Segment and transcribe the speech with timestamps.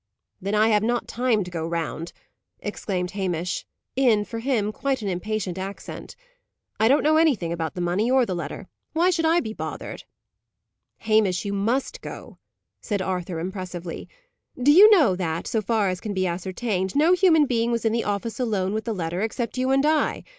[0.41, 2.11] "Then I have not time to go round,"
[2.59, 6.15] exclaimed Hamish, in for him quite an impatient accent.
[6.79, 8.67] "I don't know anything about the money or the letter.
[8.93, 10.05] Why should I be bothered?"
[11.01, 12.39] "Hamish, you must go,"
[12.81, 14.09] said Arthur, impressively.
[14.59, 17.93] "Do you know that so far as can be ascertained no human being was in
[17.93, 20.23] the office alone with the letter, except you and I.